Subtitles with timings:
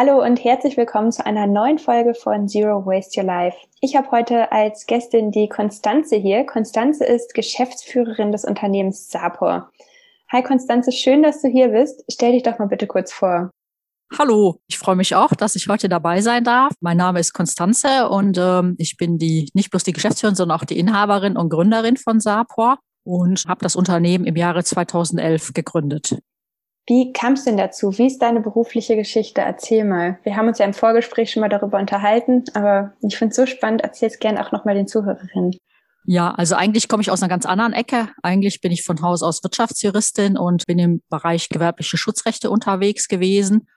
[0.00, 3.56] Hallo und herzlich willkommen zu einer neuen Folge von Zero Waste Your Life.
[3.80, 6.46] Ich habe heute als Gästin die Konstanze hier.
[6.46, 9.72] Konstanze ist Geschäftsführerin des Unternehmens Sapor.
[10.30, 12.04] Hi Konstanze, schön, dass du hier bist.
[12.08, 13.50] Stell dich doch mal bitte kurz vor.
[14.16, 16.74] Hallo, ich freue mich auch, dass ich heute dabei sein darf.
[16.78, 20.64] Mein Name ist Konstanze und ähm, ich bin die nicht bloß die Geschäftsführerin, sondern auch
[20.64, 26.20] die Inhaberin und Gründerin von Sapor und habe das Unternehmen im Jahre 2011 gegründet.
[26.88, 27.98] Wie kam es denn dazu?
[27.98, 29.42] Wie ist deine berufliche Geschichte?
[29.42, 30.18] Erzähl mal.
[30.22, 33.44] Wir haben uns ja im Vorgespräch schon mal darüber unterhalten, aber ich finde es so
[33.44, 33.82] spannend.
[33.82, 35.54] Erzähl es gerne auch nochmal den Zuhörerinnen.
[36.06, 38.08] Ja, also eigentlich komme ich aus einer ganz anderen Ecke.
[38.22, 43.68] Eigentlich bin ich von Haus aus Wirtschaftsjuristin und bin im Bereich gewerbliche Schutzrechte unterwegs gewesen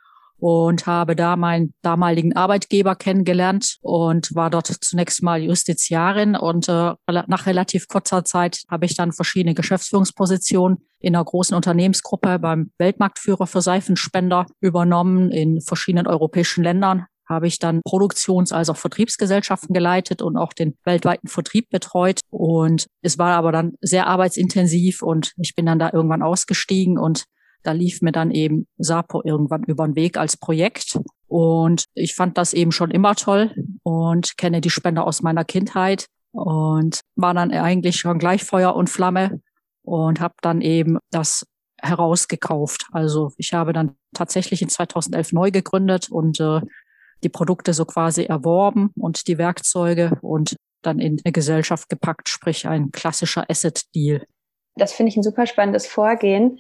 [0.42, 6.94] und habe da meinen damaligen Arbeitgeber kennengelernt und war dort zunächst mal Justiziarin und äh,
[7.08, 13.46] nach relativ kurzer Zeit habe ich dann verschiedene Geschäftsführungspositionen in einer großen Unternehmensgruppe beim Weltmarktführer
[13.46, 20.22] für Seifenspender übernommen in verschiedenen europäischen Ländern habe ich dann Produktions- als auch Vertriebsgesellschaften geleitet
[20.22, 22.20] und auch den weltweiten Vertrieb betreut.
[22.30, 27.24] Und es war aber dann sehr arbeitsintensiv und ich bin dann da irgendwann ausgestiegen und
[27.64, 31.00] da lief mir dann eben Sapo irgendwann über den Weg als Projekt.
[31.28, 36.08] Und ich fand das eben schon immer toll und kenne die Spender aus meiner Kindheit
[36.32, 39.42] und war dann eigentlich schon gleich Feuer und Flamme
[39.84, 41.46] und habe dann eben das
[41.82, 42.88] herausgekauft.
[42.92, 46.62] Also ich habe dann tatsächlich in 2011 neu gegründet und äh,
[47.24, 52.68] die Produkte so quasi erworben und die Werkzeuge und dann in eine Gesellschaft gepackt, sprich
[52.68, 54.26] ein klassischer Asset-Deal.
[54.76, 56.60] Das finde ich ein super spannendes Vorgehen.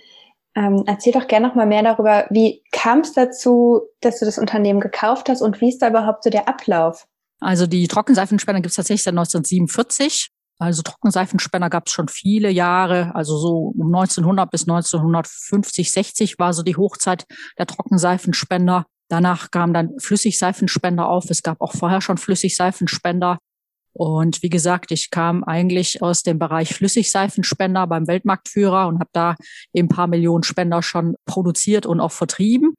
[0.56, 4.38] Ähm, erzähl doch gerne noch mal mehr darüber, wie kam es dazu, dass du das
[4.38, 7.08] Unternehmen gekauft hast und wie ist da überhaupt so der Ablauf?
[7.40, 10.30] Also die Trockenseifenspender gibt es tatsächlich seit 1947.
[10.60, 16.54] Also Trockenseifenspender gab es schon viele Jahre, also so um 1900 bis 1950, 60 war
[16.54, 17.26] so die Hochzeit
[17.58, 18.86] der Trockenseifenspender.
[19.10, 21.30] Danach kam dann Flüssigseifenspender auf.
[21.30, 23.40] Es gab auch vorher schon Flüssigseifenspender.
[23.94, 29.36] Und wie gesagt, ich kam eigentlich aus dem Bereich Flüssigseifenspender beim Weltmarktführer und habe da
[29.74, 32.74] eben ein paar Millionen Spender schon produziert und auch vertrieben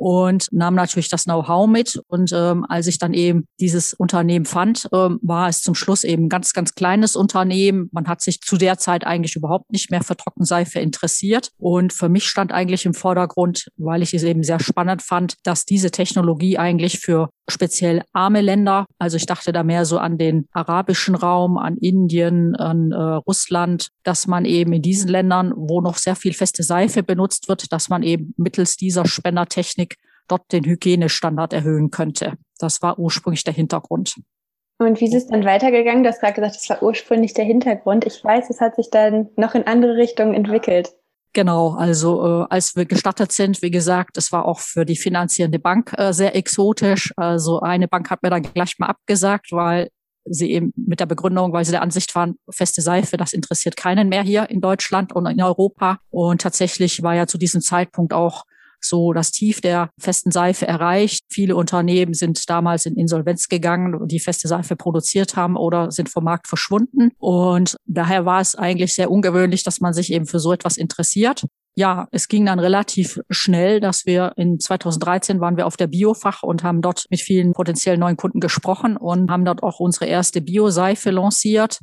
[0.00, 2.00] und nahm natürlich das Know-how mit.
[2.08, 6.24] Und ähm, als ich dann eben dieses Unternehmen fand, ähm, war es zum Schluss eben
[6.24, 7.90] ein ganz, ganz kleines Unternehmen.
[7.92, 11.50] Man hat sich zu der Zeit eigentlich überhaupt nicht mehr für Trockenseife interessiert.
[11.58, 15.66] Und für mich stand eigentlich im Vordergrund, weil ich es eben sehr spannend fand, dass
[15.66, 20.48] diese Technologie eigentlich für speziell arme Länder, also ich dachte da mehr so an den
[20.52, 25.96] arabischen Raum, an Indien, an äh, Russland, dass man eben in diesen Ländern, wo noch
[25.96, 29.96] sehr viel feste Seife benutzt wird, dass man eben mittels dieser Spendertechnik
[30.28, 32.34] dort den Hygienestandard erhöhen könnte.
[32.58, 34.14] Das war ursprünglich der Hintergrund.
[34.78, 36.04] Und wie ist es dann weitergegangen?
[36.04, 38.06] Du hast gerade gesagt, das war ursprünglich der Hintergrund.
[38.06, 40.94] Ich weiß, es hat sich dann noch in andere Richtungen entwickelt.
[41.32, 45.60] Genau, also äh, als wir gestartet sind, wie gesagt, es war auch für die finanzierende
[45.60, 47.12] Bank äh, sehr exotisch.
[47.16, 49.90] Also eine Bank hat mir dann gleich mal abgesagt, weil
[50.24, 54.08] sie eben mit der Begründung, weil sie der Ansicht waren, feste Seife, das interessiert keinen
[54.08, 55.98] mehr hier in Deutschland und in Europa.
[56.10, 58.44] Und tatsächlich war ja zu diesem Zeitpunkt auch
[58.80, 61.24] so das Tief der festen Seife erreicht.
[61.30, 66.24] Viele Unternehmen sind damals in Insolvenz gegangen, die feste Seife produziert haben oder sind vom
[66.24, 67.10] Markt verschwunden.
[67.18, 71.44] Und daher war es eigentlich sehr ungewöhnlich, dass man sich eben für so etwas interessiert.
[71.76, 76.42] Ja, es ging dann relativ schnell, dass wir in 2013 waren wir auf der Biofach
[76.42, 80.40] und haben dort mit vielen potenziellen neuen Kunden gesprochen und haben dort auch unsere erste
[80.40, 81.80] Bioseife lanciert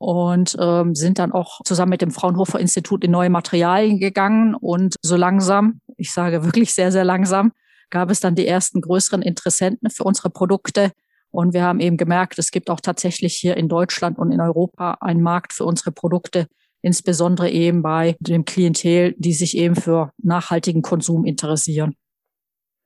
[0.00, 4.54] und ähm, sind dann auch zusammen mit dem Fraunhofer Institut in neue Materialien gegangen.
[4.54, 7.52] Und so langsam, ich sage wirklich sehr, sehr langsam,
[7.90, 10.92] gab es dann die ersten größeren Interessenten für unsere Produkte.
[11.30, 14.96] Und wir haben eben gemerkt, es gibt auch tatsächlich hier in Deutschland und in Europa
[15.02, 16.46] einen Markt für unsere Produkte,
[16.80, 21.94] insbesondere eben bei dem Klientel, die sich eben für nachhaltigen Konsum interessieren.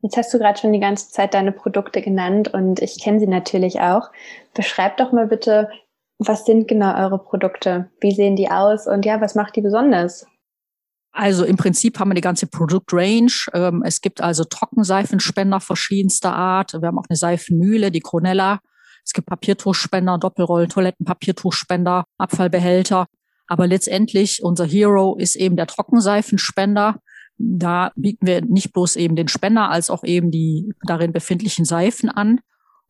[0.02, 3.28] Jetzt hast du gerade schon die ganze Zeit deine Produkte genannt und ich kenne sie
[3.28, 4.10] natürlich auch.
[4.52, 5.68] Beschreib doch mal bitte,
[6.18, 7.90] was sind genau eure Produkte?
[8.00, 8.86] Wie sehen die aus?
[8.86, 10.26] Und ja, was macht die besonders?
[11.12, 13.46] Also im Prinzip haben wir die ganze Produktrange.
[13.52, 16.72] Ähm, es gibt also Trockenseifenspender verschiedenster Art.
[16.72, 18.58] Wir haben auch eine Seifenmühle, die Cronella.
[19.04, 23.06] Es gibt Papiertuchspender, Doppelrollen, Toilettenpapiertuchspender, Abfallbehälter.
[23.46, 26.96] Aber letztendlich unser Hero ist eben der Trockenseifenspender.
[27.36, 32.08] Da bieten wir nicht bloß eben den Spender als auch eben die darin befindlichen Seifen
[32.08, 32.40] an.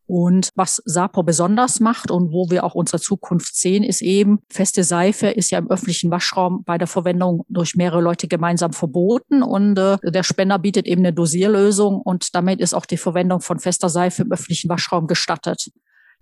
[0.07, 4.85] Und was Sapo besonders macht und wo wir auch unsere Zukunft sehen, ist eben, feste
[4.85, 9.43] Seife ist ja im öffentlichen Waschraum bei der Verwendung durch mehrere Leute gemeinsam verboten.
[9.43, 13.59] Und äh, der Spender bietet eben eine Dosierlösung und damit ist auch die Verwendung von
[13.59, 15.71] fester Seife im öffentlichen Waschraum gestattet.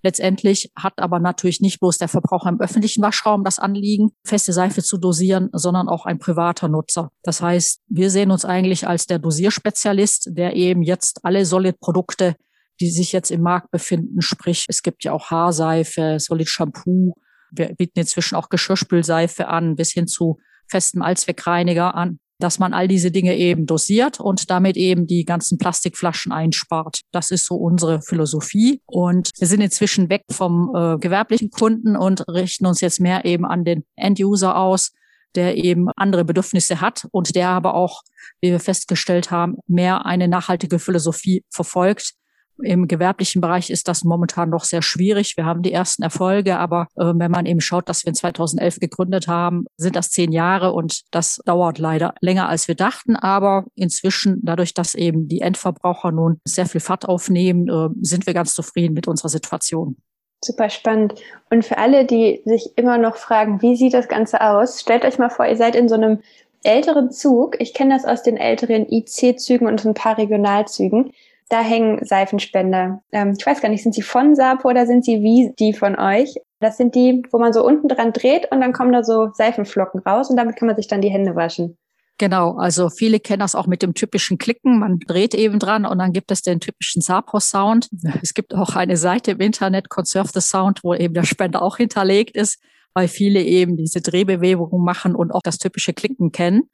[0.04, 4.82] Letztendlich hat aber natürlich nicht bloß der Verbraucher im öffentlichen Waschraum das Anliegen, feste Seife
[4.82, 7.10] zu dosieren, sondern auch ein privater Nutzer.
[7.22, 12.34] Das heißt, wir sehen uns eigentlich als der Dosierspezialist, der eben jetzt alle Solid-Produkte,
[12.80, 17.14] die sich jetzt im Markt befinden, sprich, es gibt ja auch Haarseife, Solid Shampoo,
[17.52, 20.38] wir bieten inzwischen auch Geschirrspülseife an, bis hin zu
[20.68, 25.58] festem Allzweckreiniger an, dass man all diese Dinge eben dosiert und damit eben die ganzen
[25.58, 27.02] Plastikflaschen einspart.
[27.12, 28.80] Das ist so unsere Philosophie.
[28.86, 33.44] Und wir sind inzwischen weg vom äh, gewerblichen Kunden und richten uns jetzt mehr eben
[33.44, 34.92] an den End-User aus,
[35.34, 38.02] der eben andere Bedürfnisse hat und der aber auch,
[38.40, 42.14] wie wir festgestellt haben, mehr eine nachhaltige Philosophie verfolgt,
[42.62, 45.36] im gewerblichen Bereich ist das momentan noch sehr schwierig.
[45.36, 48.78] Wir haben die ersten Erfolge, aber äh, wenn man eben schaut, dass wir in 2011
[48.80, 53.16] gegründet haben, sind das zehn Jahre und das dauert leider länger, als wir dachten.
[53.16, 58.34] Aber inzwischen, dadurch, dass eben die Endverbraucher nun sehr viel Fahrt aufnehmen, äh, sind wir
[58.34, 59.96] ganz zufrieden mit unserer Situation.
[60.44, 61.14] Super spannend.
[61.50, 65.18] Und für alle, die sich immer noch fragen, wie sieht das Ganze aus, stellt euch
[65.18, 66.18] mal vor, ihr seid in so einem
[66.64, 67.60] älteren Zug.
[67.60, 71.12] Ich kenne das aus den älteren IC-Zügen und ein paar Regionalzügen
[71.48, 73.02] da hängen Seifenspender.
[73.12, 75.98] Ähm, ich weiß gar nicht, sind sie von Sapo oder sind sie wie die von
[75.98, 76.34] euch?
[76.60, 80.00] Das sind die, wo man so unten dran dreht und dann kommen da so Seifenflocken
[80.00, 81.76] raus und damit kann man sich dann die Hände waschen.
[82.18, 84.78] Genau, also viele kennen das auch mit dem typischen Klicken.
[84.78, 87.88] Man dreht eben dran und dann gibt es den typischen Sapo-Sound.
[88.22, 91.78] Es gibt auch eine Seite im Internet, Conserve the Sound, wo eben der Spender auch
[91.78, 92.62] hinterlegt ist,
[92.94, 96.70] weil viele eben diese Drehbewegungen machen und auch das typische Klicken kennen.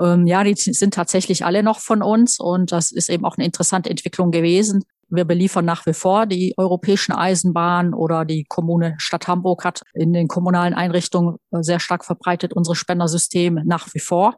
[0.00, 3.44] Ähm, ja, die sind tatsächlich alle noch von uns und das ist eben auch eine
[3.44, 4.82] interessante Entwicklung gewesen.
[5.08, 10.12] Wir beliefern nach wie vor die europäischen Eisenbahnen oder die Kommune Stadt Hamburg hat in
[10.12, 14.36] den kommunalen Einrichtungen äh, sehr stark verbreitet unsere Spendersysteme nach wie vor.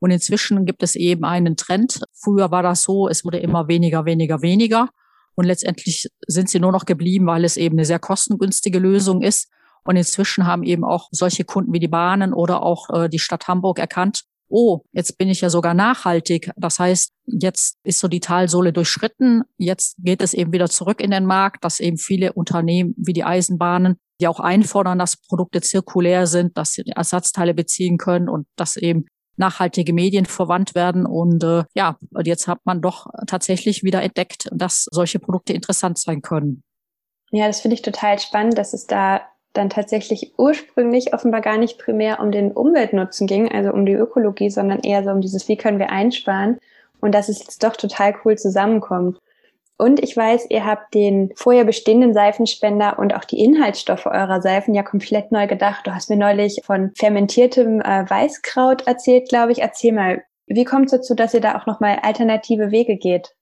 [0.00, 2.00] Und inzwischen gibt es eben einen Trend.
[2.12, 4.88] Früher war das so, es wurde immer weniger, weniger, weniger.
[5.36, 9.50] Und letztendlich sind sie nur noch geblieben, weil es eben eine sehr kostengünstige Lösung ist.
[9.84, 13.48] Und inzwischen haben eben auch solche Kunden wie die Bahnen oder auch äh, die Stadt
[13.48, 16.50] Hamburg erkannt, oh, jetzt bin ich ja sogar nachhaltig.
[16.56, 19.42] Das heißt, jetzt ist so die Talsohle durchschritten.
[19.56, 23.24] Jetzt geht es eben wieder zurück in den Markt, dass eben viele Unternehmen wie die
[23.24, 28.76] Eisenbahnen, die auch einfordern, dass Produkte zirkulär sind, dass sie Ersatzteile beziehen können und dass
[28.76, 29.06] eben
[29.36, 31.06] nachhaltige Medien verwandt werden.
[31.06, 36.22] Und äh, ja, jetzt hat man doch tatsächlich wieder entdeckt, dass solche Produkte interessant sein
[36.22, 36.62] können.
[37.32, 39.22] Ja, das finde ich total spannend, dass es da
[39.54, 44.50] dann tatsächlich ursprünglich offenbar gar nicht primär um den Umweltnutzen ging, also um die Ökologie,
[44.50, 46.58] sondern eher so um dieses, wie können wir einsparen
[47.00, 49.18] und dass es jetzt doch total cool zusammenkommt.
[49.76, 54.72] Und ich weiß, ihr habt den vorher bestehenden Seifenspender und auch die Inhaltsstoffe eurer Seifen
[54.72, 55.86] ja komplett neu gedacht.
[55.86, 59.62] Du hast mir neulich von fermentiertem äh, Weißkraut erzählt, glaube ich.
[59.62, 63.34] Erzähl mal, wie kommt es dazu, dass ihr da auch nochmal alternative Wege geht?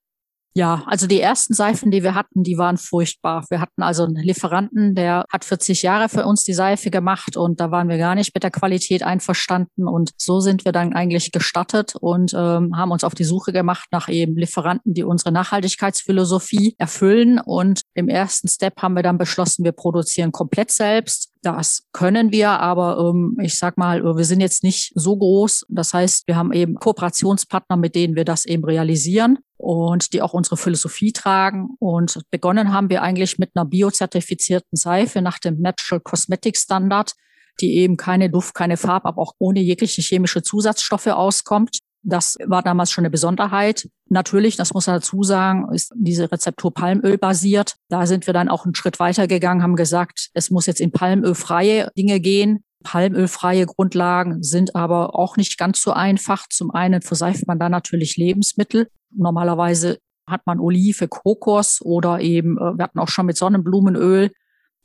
[0.54, 3.46] Ja, also die ersten Seifen, die wir hatten, die waren furchtbar.
[3.49, 7.58] Wir hatten also einen Lieferanten, der hat 40 Jahre für uns die Seife gemacht und
[7.58, 9.88] da waren wir gar nicht mit der Qualität einverstanden.
[9.88, 13.88] Und so sind wir dann eigentlich gestartet und ähm, haben uns auf die Suche gemacht
[13.93, 17.40] nach eben Lieferanten, die unsere Nachhaltigkeitsphilosophie erfüllen.
[17.40, 21.31] Und im ersten Step haben wir dann beschlossen, wir produzieren komplett selbst.
[21.42, 25.66] Das können wir, aber ähm, ich sag mal, wir sind jetzt nicht so groß.
[25.68, 30.34] Das heißt, wir haben eben Kooperationspartner, mit denen wir das eben realisieren und die auch
[30.34, 31.70] unsere Philosophie tragen.
[31.80, 37.14] Und begonnen haben wir eigentlich mit einer biozertifizierten Seife nach dem Natural Cosmetic Standard,
[37.60, 41.78] die eben keine Duft, keine Farbe, aber auch ohne jegliche chemische Zusatzstoffe auskommt.
[42.02, 43.88] Das war damals schon eine Besonderheit.
[44.08, 47.76] Natürlich, das muss man dazu sagen, ist diese Rezeptur Palmöl basiert.
[47.88, 50.90] Da sind wir dann auch einen Schritt weiter gegangen, haben gesagt, es muss jetzt in
[50.90, 52.64] palmölfreie Dinge gehen.
[52.82, 56.49] Palmölfreie Grundlagen sind aber auch nicht ganz so einfach.
[56.49, 58.88] Zum einen verseift man da natürlich Lebensmittel.
[59.11, 64.30] Normalerweise hat man Olive, Kokos oder eben, äh, wir hatten auch schon mit Sonnenblumenöl,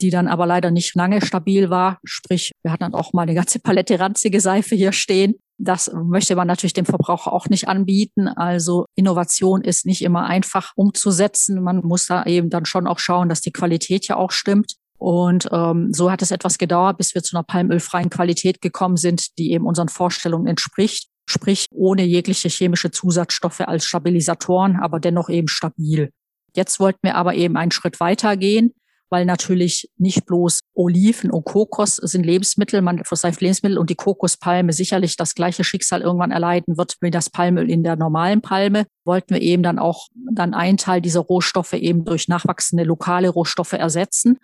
[0.02, 2.00] die dann aber leider nicht lange stabil war.
[2.04, 5.36] Sprich, wir hatten dann auch mal eine ganze Palette ranzige Seife hier stehen.
[5.60, 8.28] Das möchte man natürlich dem Verbraucher auch nicht anbieten.
[8.28, 11.64] Also Innovation ist nicht immer einfach umzusetzen.
[11.64, 14.76] Man muss da eben dann schon auch schauen, dass die Qualität ja auch stimmt.
[15.00, 19.38] Und ähm, so hat es etwas gedauert, bis wir zu einer palmölfreien Qualität gekommen sind,
[19.38, 21.10] die eben unseren Vorstellungen entspricht.
[21.30, 26.12] Sprich, ohne jegliche chemische Zusatzstoffe als Stabilisatoren, aber dennoch eben stabil.
[26.56, 28.74] Jetzt wollten wir aber eben einen Schritt weiter gehen
[29.10, 34.74] weil natürlich nicht bloß Oliven und Kokos sind Lebensmittel, man verseift Lebensmittel und die Kokospalme
[34.74, 39.34] sicherlich das gleiche Schicksal irgendwann erleiden wird wie das Palmöl in der normalen Palme, wollten
[39.34, 44.38] wir eben dann auch dann einen Teil dieser Rohstoffe eben durch nachwachsende lokale Rohstoffe ersetzen.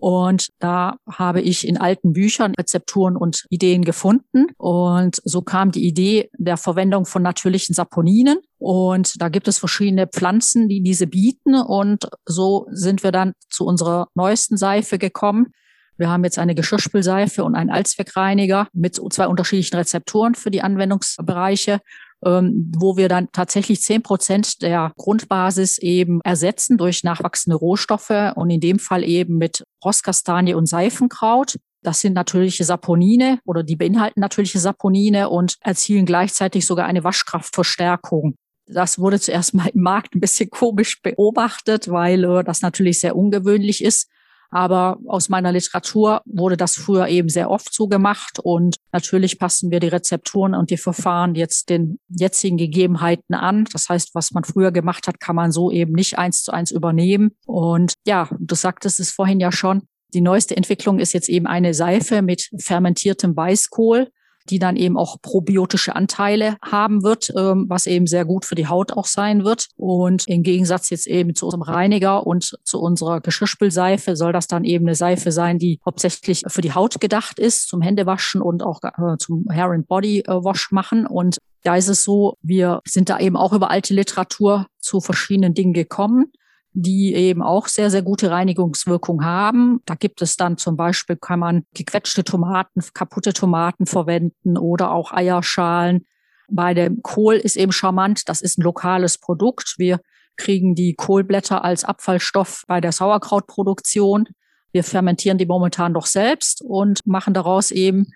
[0.00, 4.46] Und da habe ich in alten Büchern Rezepturen und Ideen gefunden.
[4.56, 8.38] Und so kam die Idee der Verwendung von natürlichen Saponinen.
[8.58, 11.54] Und da gibt es verschiedene Pflanzen, die diese bieten.
[11.54, 15.52] Und so sind wir dann zu unserer neuesten Seife gekommen.
[15.98, 21.80] Wir haben jetzt eine Geschirrspülseife und einen Allzweckreiniger mit zwei unterschiedlichen Rezepturen für die Anwendungsbereiche
[22.24, 28.50] ähm, wo wir dann tatsächlich zehn Prozent der Grundbasis eben ersetzen durch nachwachsende Rohstoffe und
[28.50, 31.56] in dem Fall eben mit Rosskastanie und Seifenkraut.
[31.82, 38.34] Das sind natürliche Saponine oder die beinhalten natürliche Saponine und erzielen gleichzeitig sogar eine Waschkraftverstärkung.
[38.66, 43.16] Das wurde zuerst mal im Markt ein bisschen komisch beobachtet, weil äh, das natürlich sehr
[43.16, 44.08] ungewöhnlich ist.
[44.50, 48.38] Aber aus meiner Literatur wurde das früher eben sehr oft so gemacht.
[48.42, 53.66] Und natürlich passen wir die Rezepturen und die Verfahren jetzt den jetzigen Gegebenheiten an.
[53.72, 56.70] Das heißt, was man früher gemacht hat, kann man so eben nicht eins zu eins
[56.70, 57.30] übernehmen.
[57.46, 59.82] Und ja, du sagtest es vorhin ja schon.
[60.12, 64.08] Die neueste Entwicklung ist jetzt eben eine Seife mit fermentiertem Weißkohl
[64.48, 68.66] die dann eben auch probiotische Anteile haben wird, ähm, was eben sehr gut für die
[68.66, 69.68] Haut auch sein wird.
[69.76, 74.64] Und im Gegensatz jetzt eben zu unserem Reiniger und zu unserer Geschirrspülseife soll das dann
[74.64, 78.80] eben eine Seife sein, die hauptsächlich für die Haut gedacht ist, zum Händewaschen und auch
[78.82, 81.06] äh, zum Hair and Body äh, Wash machen.
[81.06, 85.54] Und da ist es so, wir sind da eben auch über alte Literatur zu verschiedenen
[85.54, 86.32] Dingen gekommen
[86.72, 89.80] die eben auch sehr, sehr gute Reinigungswirkung haben.
[89.86, 95.12] Da gibt es dann zum Beispiel, kann man gequetschte Tomaten, kaputte Tomaten verwenden oder auch
[95.12, 96.06] Eierschalen.
[96.48, 99.74] Bei dem Kohl ist eben charmant, das ist ein lokales Produkt.
[99.78, 100.00] Wir
[100.36, 104.28] kriegen die Kohlblätter als Abfallstoff bei der Sauerkrautproduktion.
[104.72, 108.06] Wir fermentieren die momentan doch selbst und machen daraus eben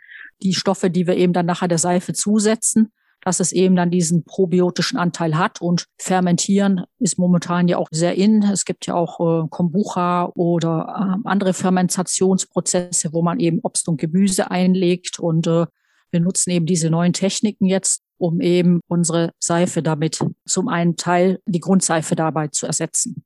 [0.43, 2.93] die Stoffe, die wir eben dann nachher der Seife zusetzen
[3.25, 5.61] dass es eben dann diesen probiotischen Anteil hat.
[5.61, 8.43] Und fermentieren ist momentan ja auch sehr in.
[8.43, 14.01] Es gibt ja auch äh, Kombucha oder äh, andere Fermentationsprozesse, wo man eben Obst und
[14.01, 15.19] Gemüse einlegt.
[15.19, 15.67] Und äh,
[16.11, 21.41] wir nutzen eben diese neuen Techniken jetzt, um eben unsere Seife damit zum einen Teil,
[21.47, 23.25] die Grundseife dabei zu ersetzen.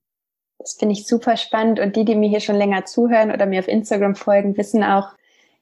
[0.59, 1.81] Das finde ich super spannend.
[1.81, 5.11] Und die, die mir hier schon länger zuhören oder mir auf Instagram folgen, wissen auch,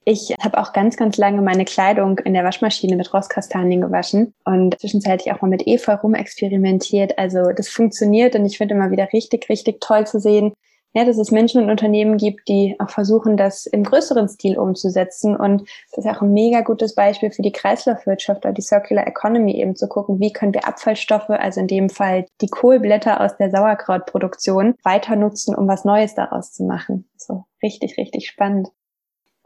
[0.09, 4.79] ich habe auch ganz, ganz lange meine Kleidung in der Waschmaschine mit Rosskastanien gewaschen und
[4.79, 7.19] zwischenzeitlich auch mal mit Efeu rumexperimentiert.
[7.19, 10.53] Also das funktioniert und ich finde immer wieder richtig, richtig toll zu sehen,
[10.95, 15.37] ja, dass es Menschen und Unternehmen gibt, die auch versuchen, das im größeren Stil umzusetzen.
[15.37, 19.61] Und das ist auch ein mega gutes Beispiel für die Kreislaufwirtschaft oder die Circular Economy
[19.61, 23.51] eben zu gucken, wie können wir Abfallstoffe, also in dem Fall die Kohlblätter aus der
[23.51, 27.11] Sauerkrautproduktion, weiter nutzen, um was Neues daraus zu machen.
[27.17, 28.69] So richtig, richtig spannend.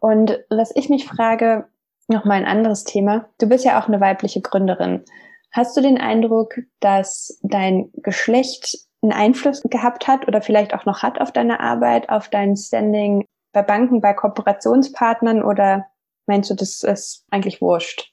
[0.01, 1.67] Und was ich mich frage,
[2.09, 3.29] noch mal ein anderes Thema.
[3.39, 5.05] Du bist ja auch eine weibliche Gründerin.
[5.53, 11.03] Hast du den Eindruck, dass dein Geschlecht einen Einfluss gehabt hat oder vielleicht auch noch
[11.03, 15.87] hat auf deine Arbeit, auf dein Standing bei Banken, bei Kooperationspartnern oder
[16.27, 18.13] meinst du, das ist eigentlich wurscht?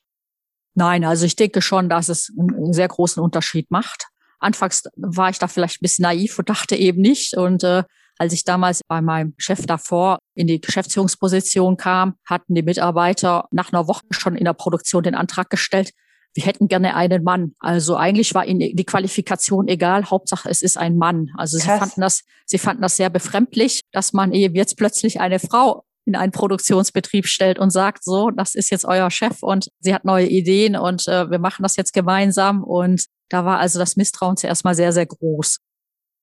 [0.73, 4.07] Nein, also ich denke schon, dass es einen sehr großen Unterschied macht.
[4.39, 7.35] Anfangs war ich da vielleicht ein bisschen naiv und dachte eben nicht.
[7.35, 7.83] Und äh,
[8.17, 13.71] als ich damals bei meinem Chef davor in die Geschäftsführungsposition kam, hatten die Mitarbeiter nach
[13.71, 15.91] einer Woche schon in der Produktion den Antrag gestellt,
[16.37, 17.53] wir hätten gerne einen Mann.
[17.59, 20.05] Also eigentlich war ihnen die Qualifikation egal.
[20.05, 21.29] Hauptsache, es ist ein Mann.
[21.35, 21.65] Also Krass.
[21.65, 25.83] sie fanden das, sie fanden das sehr befremdlich, dass man eben jetzt plötzlich eine Frau
[26.05, 30.05] in einen Produktionsbetrieb stellt und sagt, so, das ist jetzt euer Chef und sie hat
[30.05, 32.63] neue Ideen und äh, wir machen das jetzt gemeinsam.
[32.63, 35.57] Und da war also das Misstrauen zuerst mal sehr, sehr groß.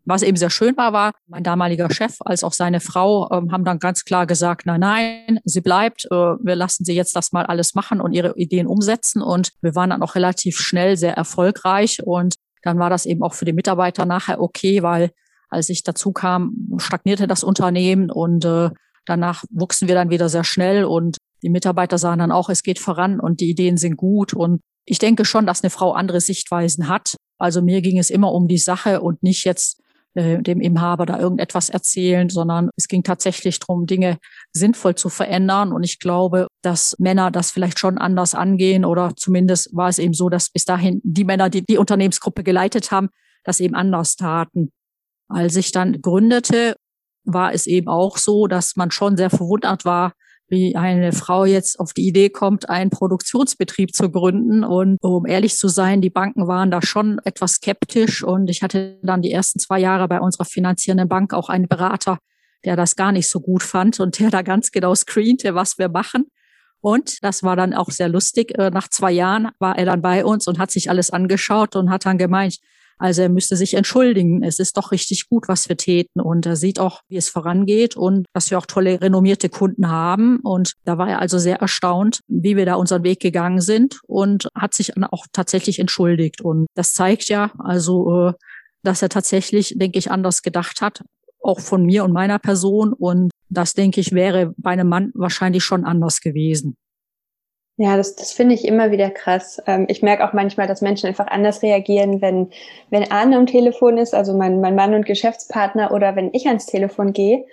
[0.06, 3.64] Was eben sehr schön war, war, mein damaliger Chef als auch seine Frau ähm, haben
[3.64, 7.46] dann ganz klar gesagt, nein, nein, sie bleibt, äh, wir lassen sie jetzt das mal
[7.46, 9.22] alles machen und ihre Ideen umsetzen.
[9.22, 12.02] Und wir waren dann auch relativ schnell sehr erfolgreich.
[12.04, 15.10] Und dann war das eben auch für die Mitarbeiter nachher okay, weil
[15.48, 18.70] als ich dazu kam, stagnierte das Unternehmen und äh,
[19.06, 22.78] danach wuchsen wir dann wieder sehr schnell und die Mitarbeiter sahen dann auch, es geht
[22.78, 24.32] voran und die Ideen sind gut.
[24.32, 27.16] Und ich denke schon, dass eine Frau andere Sichtweisen hat.
[27.38, 29.80] Also mir ging es immer um die Sache und nicht jetzt
[30.14, 34.18] äh, dem Inhaber da irgendetwas erzählen, sondern es ging tatsächlich darum, Dinge
[34.52, 35.72] sinnvoll zu verändern.
[35.72, 40.14] Und ich glaube, dass Männer das vielleicht schon anders angehen oder zumindest war es eben
[40.14, 43.08] so, dass bis dahin die Männer, die die Unternehmensgruppe geleitet haben,
[43.42, 44.70] das eben anders taten.
[45.28, 46.76] Als ich dann gründete,
[47.24, 50.12] war es eben auch so, dass man schon sehr verwundert war,
[50.54, 54.64] wie eine Frau jetzt auf die Idee kommt, einen Produktionsbetrieb zu gründen.
[54.64, 58.22] Und um ehrlich zu sein, die Banken waren da schon etwas skeptisch.
[58.22, 62.18] Und ich hatte dann die ersten zwei Jahre bei unserer finanzierenden Bank auch einen Berater,
[62.64, 65.88] der das gar nicht so gut fand und der da ganz genau screente, was wir
[65.88, 66.26] machen.
[66.80, 68.58] Und das war dann auch sehr lustig.
[68.58, 71.90] Äh, nach zwei Jahren war er dann bei uns und hat sich alles angeschaut und
[71.90, 72.58] hat dann gemeint,
[72.98, 74.42] Also er müsste sich entschuldigen.
[74.42, 76.20] Es ist doch richtig gut, was wir täten.
[76.20, 80.40] Und er sieht auch, wie es vorangeht und dass wir auch tolle, renommierte Kunden haben.
[80.40, 84.48] Und da war er also sehr erstaunt, wie wir da unseren Weg gegangen sind und
[84.54, 86.40] hat sich dann auch tatsächlich entschuldigt.
[86.40, 88.32] Und das zeigt ja also, äh,
[88.82, 91.02] dass er tatsächlich, denke ich, anders gedacht hat,
[91.42, 92.92] auch von mir und meiner Person.
[92.92, 96.76] Und das, denke ich, wäre bei einem Mann wahrscheinlich schon anders gewesen.
[97.76, 99.60] Ja, das, das finde ich immer wieder krass.
[99.66, 102.50] Ähm, ich merke auch manchmal, dass Menschen einfach anders reagieren, wenn,
[102.90, 106.66] wenn Arne am Telefon ist, also mein, mein Mann und Geschäftspartner, oder wenn ich ans
[106.66, 107.44] Telefon gehe.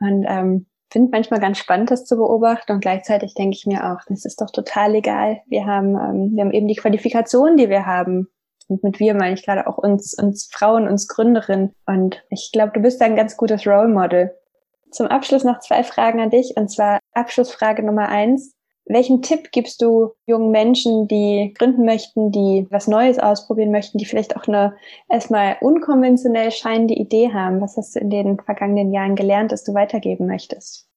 [0.00, 2.72] Und ähm, finde manchmal ganz spannend, das zu beobachten.
[2.72, 5.40] Und gleichzeitig denke ich mir auch, das ist doch total egal.
[5.46, 8.28] Wir haben, ähm, wir haben eben die Qualifikation, die wir haben.
[8.68, 11.74] Und mit wir meine ich gerade auch uns, uns Frauen, uns Gründerinnen.
[11.86, 14.34] Und ich glaube, du bist ein ganz gutes Role Model.
[14.90, 16.54] Zum Abschluss noch zwei Fragen an dich.
[16.56, 18.54] Und zwar Abschlussfrage Nummer eins.
[18.86, 24.04] Welchen Tipp gibst du jungen Menschen, die gründen möchten, die was Neues ausprobieren möchten, die
[24.04, 24.74] vielleicht auch eine
[25.08, 27.60] erstmal unkonventionell scheinende Idee haben?
[27.60, 30.88] Was hast du in den vergangenen Jahren gelernt, dass du weitergeben möchtest?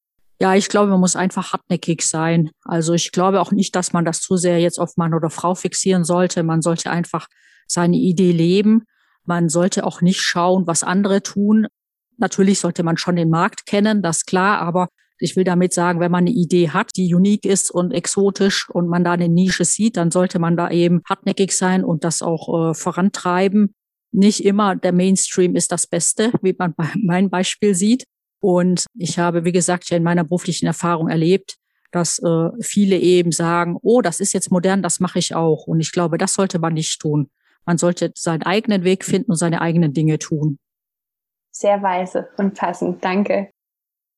[0.42, 2.50] Ja, ich glaube, man muss einfach hartnäckig sein.
[2.64, 5.56] Also ich glaube auch nicht, dass man das zu sehr jetzt auf Mann oder Frau
[5.56, 6.44] fixieren sollte.
[6.44, 7.28] Man sollte einfach
[7.68, 8.84] seine Idee leben.
[9.24, 11.68] Man sollte auch nicht schauen, was andere tun.
[12.18, 16.12] Natürlich sollte man schon den Markt kennen, das klar, aber ich will damit sagen, wenn
[16.12, 19.98] man eine Idee hat, die unique ist und exotisch und man da eine Nische sieht,
[19.98, 23.74] dann sollte man da eben hartnäckig sein und das auch äh, vorantreiben.
[24.12, 28.06] Nicht immer der Mainstream ist das Beste, wie man bei meinem Beispiel sieht.
[28.42, 31.56] Und ich habe, wie gesagt, ja in meiner beruflichen Erfahrung erlebt,
[31.92, 35.66] dass äh, viele eben sagen, oh, das ist jetzt modern, das mache ich auch.
[35.66, 37.30] Und ich glaube, das sollte man nicht tun.
[37.66, 40.60] Man sollte seinen eigenen Weg finden und seine eigenen Dinge tun.
[41.52, 43.04] Sehr weise und passend.
[43.04, 43.50] Danke.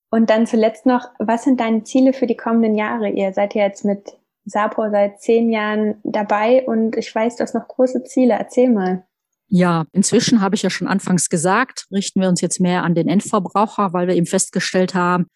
[0.09, 3.09] Und dann zuletzt noch, was sind deine Ziele für die kommenden Jahre?
[3.09, 4.13] Ihr seid ja jetzt mit
[4.45, 8.33] Sapor seit zehn Jahren dabei und ich weiß, du hast noch große Ziele.
[8.33, 9.03] Erzähl mal.
[9.49, 13.07] Ja, inzwischen habe ich ja schon anfangs gesagt, richten wir uns jetzt mehr an den
[13.07, 15.27] Endverbraucher, weil wir eben festgestellt haben,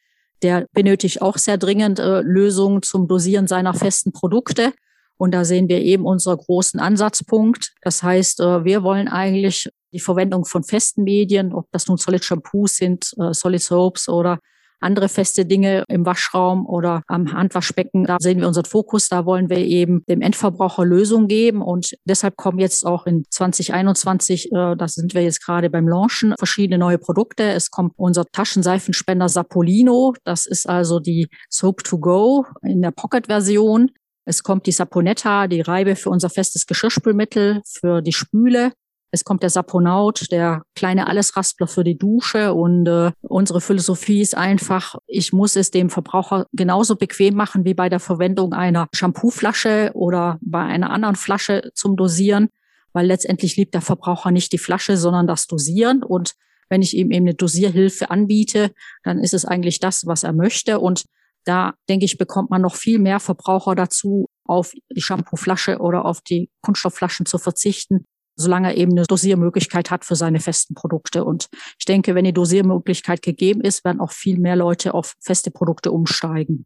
[0.42, 4.74] der benötigt auch sehr dringend äh, Lösungen zum Dosieren seiner festen Produkte.
[5.18, 7.74] Und da sehen wir eben unseren großen Ansatzpunkt.
[7.82, 12.24] Das heißt, äh, wir wollen eigentlich die Verwendung von festen Medien, ob das nun Solid
[12.24, 14.40] Shampoos sind, äh, Solid Soaps oder
[14.82, 18.06] andere feste Dinge im Waschraum oder am Handwaschbecken.
[18.06, 19.10] Da sehen wir unseren Fokus.
[19.10, 21.62] Da wollen wir eben dem Endverbraucher Lösungen geben.
[21.62, 26.34] Und deshalb kommen jetzt auch in 2021, äh, da sind wir jetzt gerade beim Launchen,
[26.38, 27.44] verschiedene neue Produkte.
[27.44, 30.14] Es kommt unser Taschenseifenspender Sapolino.
[30.24, 33.92] Das ist also die Soap to Go in der Pocket-Version.
[34.26, 38.72] Es kommt die Saponetta, die Reibe für unser festes Geschirrspülmittel, für die Spüle.
[39.12, 42.54] Es kommt der Saponaut, der kleine Allesraspler für die Dusche.
[42.54, 47.74] Und äh, unsere Philosophie ist einfach, ich muss es dem Verbraucher genauso bequem machen wie
[47.74, 52.50] bei der Verwendung einer Shampooflasche oder bei einer anderen Flasche zum Dosieren,
[52.94, 56.04] weil letztendlich liebt der Verbraucher nicht die Flasche, sondern das Dosieren.
[56.04, 56.34] Und
[56.70, 58.72] wenn ich ihm eben eine Dosierhilfe anbiete,
[59.04, 60.80] dann ist es eigentlich das, was er möchte.
[60.80, 61.04] Und
[61.44, 66.22] da, denke ich, bekommt man noch viel mehr Verbraucher dazu, auf die Shampooflasche oder auf
[66.22, 68.06] die Kunststoffflaschen zu verzichten,
[68.42, 71.24] solange er eben eine Dosiermöglichkeit hat für seine festen Produkte.
[71.24, 71.48] Und
[71.80, 75.92] ich denke, wenn die Dosiermöglichkeit gegeben ist, werden auch viel mehr Leute auf feste Produkte
[75.92, 76.66] umsteigen.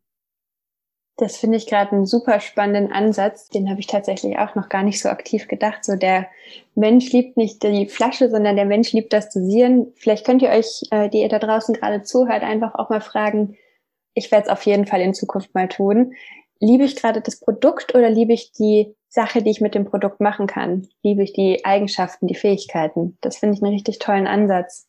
[1.17, 3.47] Das finde ich gerade einen super spannenden Ansatz.
[3.47, 5.85] Den habe ich tatsächlich auch noch gar nicht so aktiv gedacht.
[5.85, 6.27] So der
[6.75, 9.93] Mensch liebt nicht die Flasche, sondern der Mensch liebt das Dosieren.
[9.95, 13.55] Vielleicht könnt ihr euch, äh, die ihr da draußen gerade zuhört, einfach auch mal fragen.
[14.13, 16.13] Ich werde es auf jeden Fall in Zukunft mal tun.
[16.59, 20.19] Liebe ich gerade das Produkt oder liebe ich die Sache, die ich mit dem Produkt
[20.19, 20.87] machen kann.
[21.03, 23.17] Liebe ich die Eigenschaften, die Fähigkeiten.
[23.21, 24.87] Das finde ich einen richtig tollen Ansatz.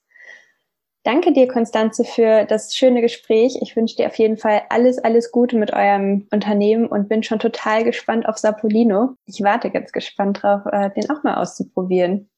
[1.06, 3.58] Danke dir, Konstanze, für das schöne Gespräch.
[3.62, 7.38] Ich wünsche dir auf jeden Fall alles, alles Gute mit eurem Unternehmen und bin schon
[7.38, 9.14] total gespannt auf Sapolino.
[9.24, 12.28] Ich warte ganz gespannt drauf, äh, den auch mal auszuprobieren.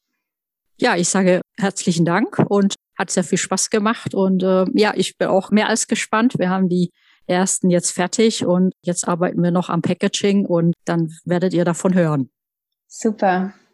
[0.79, 4.15] Ja, ich sage herzlichen Dank und hat sehr viel Spaß gemacht.
[4.15, 6.39] Und äh, ja, ich bin auch mehr als gespannt.
[6.39, 6.91] Wir haben die
[7.29, 11.95] ersten jetzt fertig und jetzt arbeiten wir noch am Packaging und dann werdet ihr davon
[11.95, 12.31] hören.
[12.87, 13.53] Super.